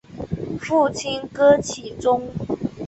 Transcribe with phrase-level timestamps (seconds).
[0.59, 2.27] 父亲戈启宗。